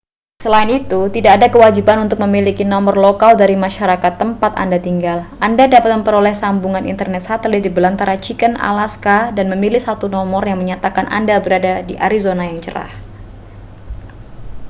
selain 0.43 0.69
itu 0.81 0.99
tidak 1.15 1.33
ada 1.37 1.47
kewajiban 1.55 1.97
untuk 2.09 2.17
memiliki 2.25 2.63
nomor 2.73 2.95
lokal 3.05 3.31
dari 3.41 3.53
masyarakat 3.65 4.11
tempat 4.21 4.51
anda 4.63 4.79
tinggal 4.87 5.17
anda 5.47 5.63
dapat 5.73 5.89
memperoleh 6.01 6.33
sambungan 6.43 6.83
internet 6.93 7.21
satelit 7.29 7.61
di 7.65 7.69
belantara 7.77 8.15
chicken 8.25 8.53
alaska 8.69 9.17
dan 9.37 9.45
memilih 9.53 9.77
satu 9.87 10.05
nomor 10.15 10.41
yang 10.49 10.57
menyatakan 10.61 11.05
anda 11.17 11.35
berada 11.45 11.73
di 11.89 11.95
arizona 12.07 12.43
yang 12.49 12.57
cerah 12.65 12.89